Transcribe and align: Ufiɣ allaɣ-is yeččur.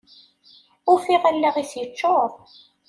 Ufiɣ 0.93 1.23
allaɣ-is 1.29 1.71
yeččur. 1.79 2.31